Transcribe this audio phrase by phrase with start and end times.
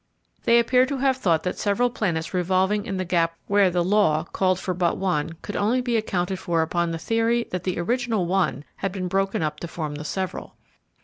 [0.45, 4.23] They appear to have thought that several planets revolving in the gap where the "law"
[4.23, 8.25] called for but one could only be accounted for upon the theory that the original
[8.25, 10.55] one had been broken up to form the several.